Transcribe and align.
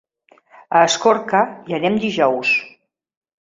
A 0.79 0.81
Escorca 0.85 1.41
hi 1.69 1.77
anem 1.81 2.01
dijous. 2.07 2.57